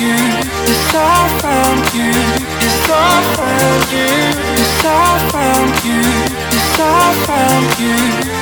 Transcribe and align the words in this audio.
yes 0.00 0.94
I 0.94 1.38
found 1.40 1.94
you, 1.94 2.10
yes 2.62 2.88
I 2.88 3.34
found 3.36 3.92
you, 3.92 4.08
yes 4.58 4.84
I 4.84 5.28
found 5.30 5.84
you, 5.84 6.00
yes 6.54 6.80
I 6.80 7.14
found 7.26 7.68
you. 7.80 7.96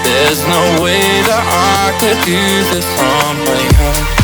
There's 0.05 0.43
no 0.47 0.83
way 0.83 1.01
that 1.29 1.45
I 1.51 1.97
could 1.99 2.19
do 2.25 2.41
this 2.71 2.89
on 2.99 3.37
my 3.45 3.63
own. 3.87 4.20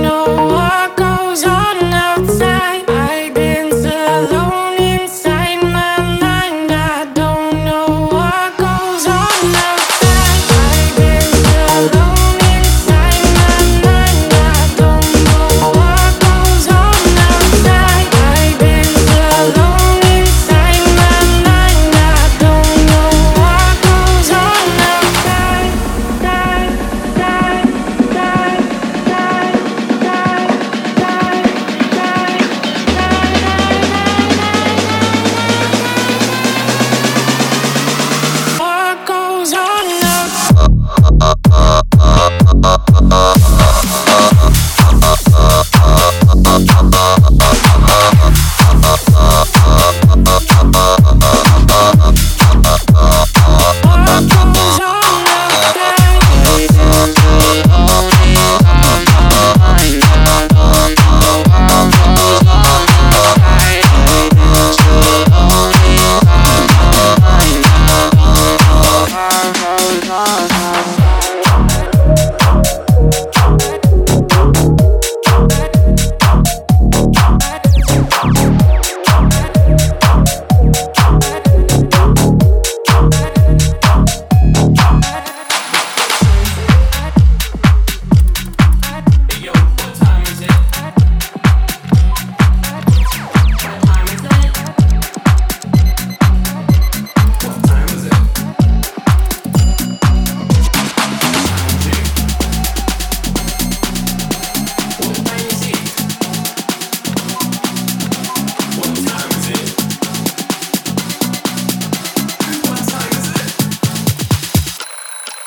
know 0.00 0.61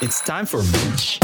It's 0.06 0.22
time 0.22 0.46
for 0.46 0.62
Beach. 0.62 1.20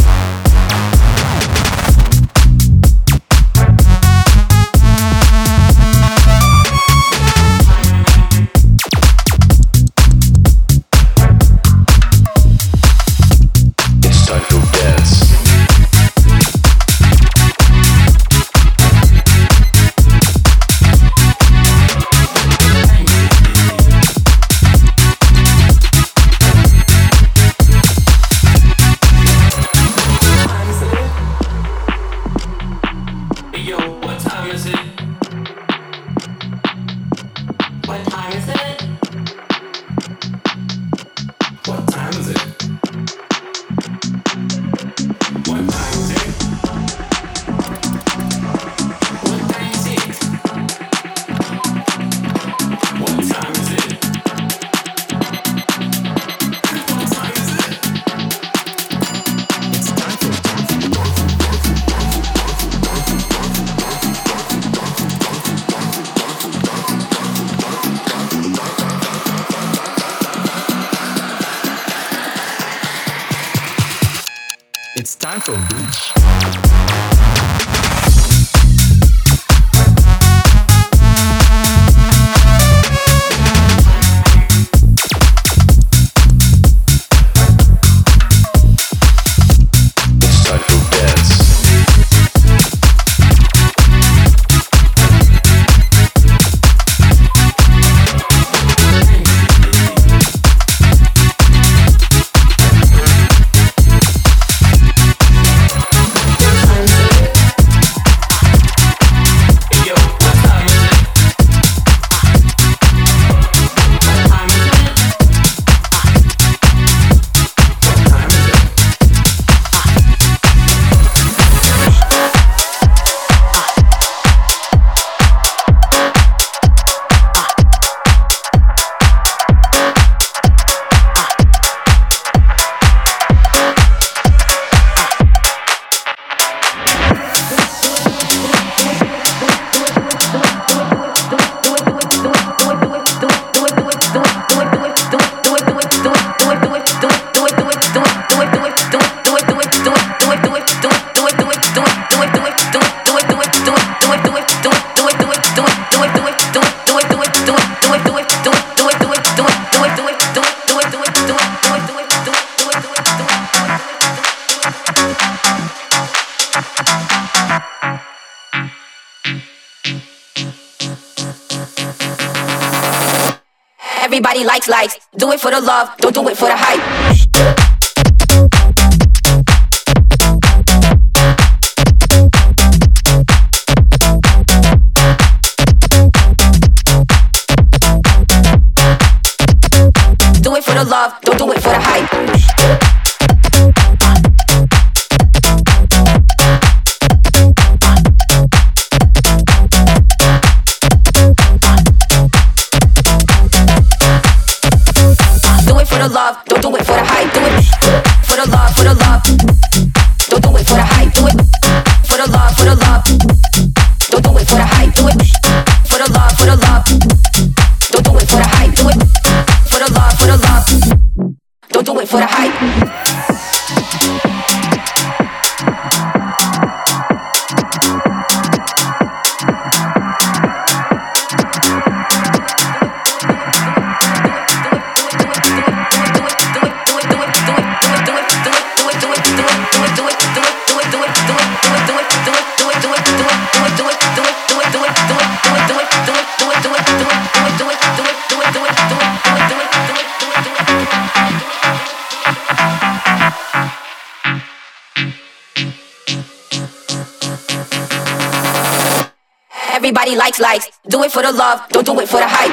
Nobody 260.12 260.26
likes 260.26 260.40
likes. 260.42 260.70
Do 260.90 261.04
it 261.04 261.12
for 261.12 261.22
the 261.22 261.32
love, 261.32 261.70
don't 261.70 261.86
do 261.86 261.98
it 262.02 262.10
for 262.10 262.18
the 262.18 262.28
hype. 262.28 262.52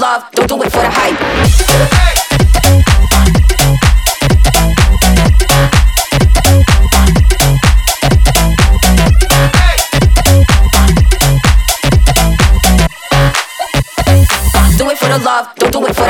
love. 0.00 0.39
little 15.10 15.24
love, 15.24 15.54
don't 15.56 15.72
do 15.72 15.86
it 15.86 15.96
for 15.96 16.09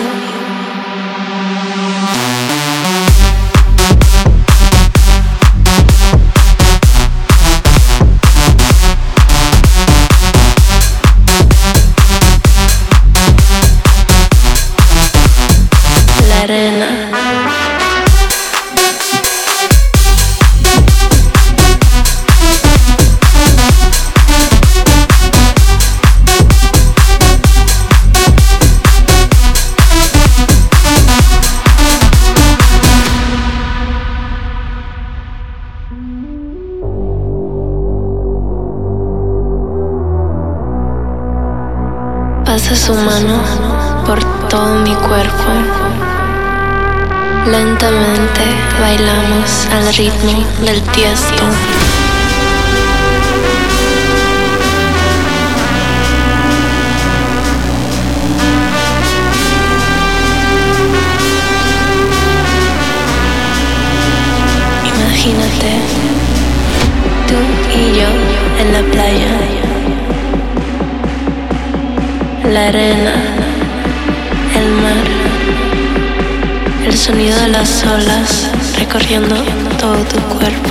Del 50.61 50.81
tiesto. 50.83 51.43
Imagínate, 64.85 65.71
tú 67.27 67.35
y 67.75 67.97
yo 67.97 68.07
en 68.59 68.73
la 68.73 68.91
playa 68.91 69.61
la 72.51 72.67
arena, 72.67 73.13
el 74.55 74.71
mar, 74.81 75.07
el 76.85 76.97
sonido 76.97 77.39
de 77.39 77.47
las 77.47 77.83
olas 77.85 78.49
recorriendo 78.77 79.35
todo 79.81 79.97
tu 80.03 80.19
cuerpo. 80.37 80.70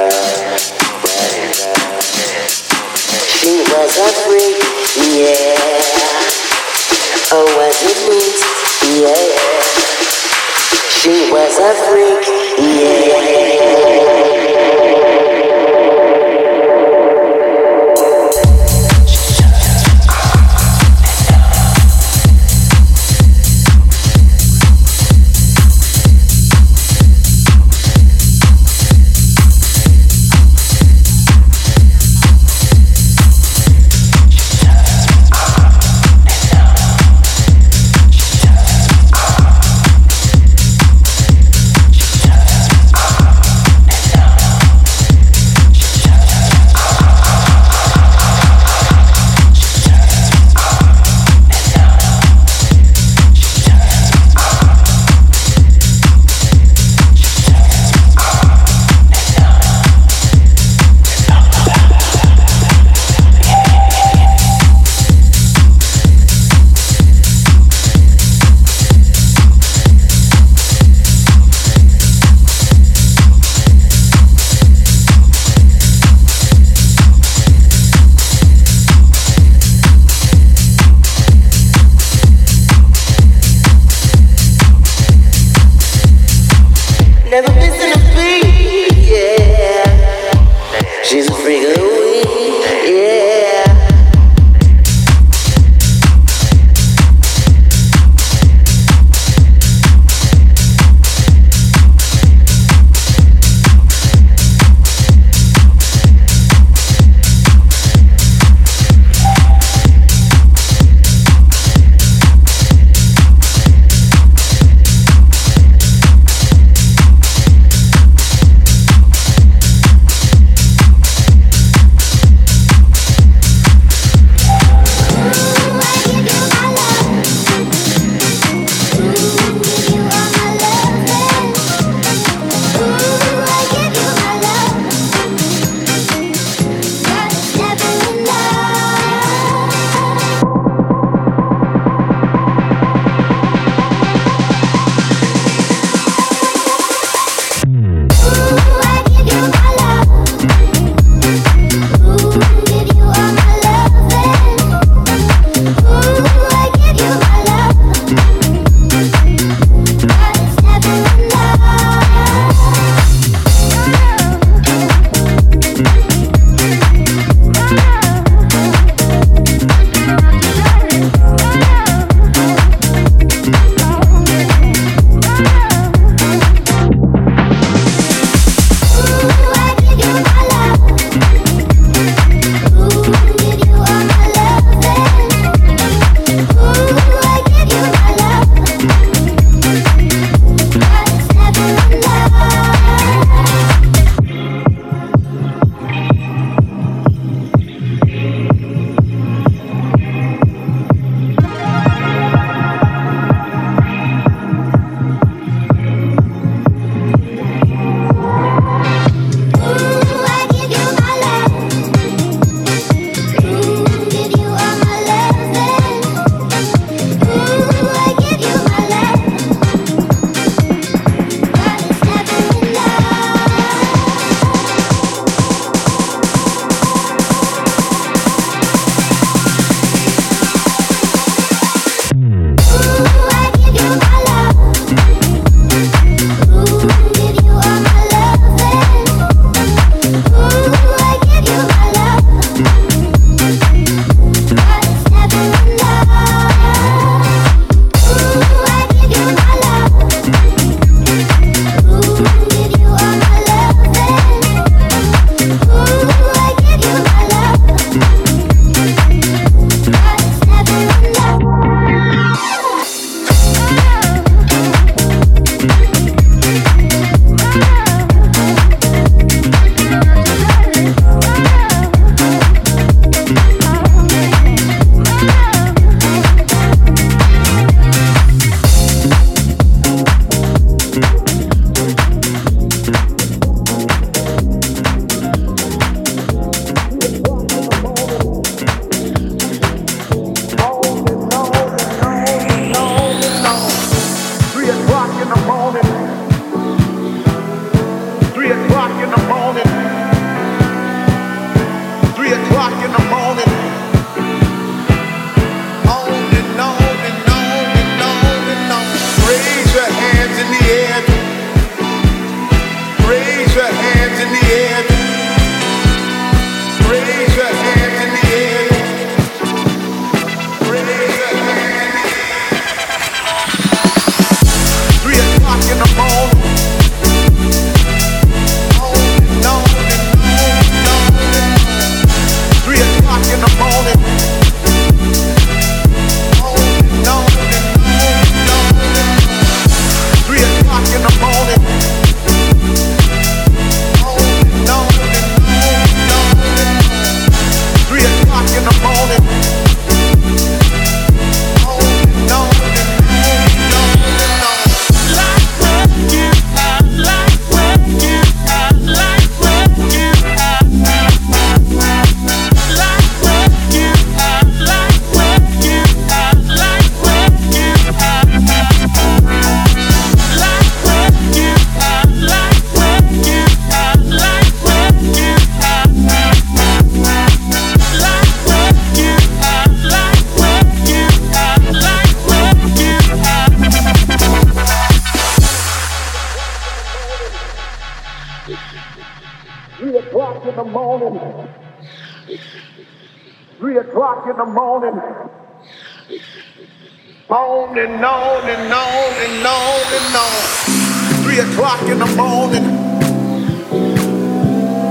On 397.31 397.77
and 397.77 398.03
on 398.03 398.43
and 398.43 398.73
on 398.73 399.13
and 399.23 399.47
on 399.47 399.93
and 399.97 400.15
on. 400.17 401.23
Three 401.23 401.39
o'clock 401.39 401.81
in 401.83 401.99
the 401.99 402.05
morning. 402.17 402.65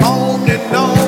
On 0.03 0.49
and 0.49 0.75
on 0.75 1.00